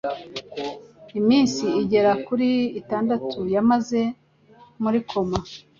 [1.19, 4.01] Iminsi igera kuri itandatu yamaze
[4.83, 5.37] muri koma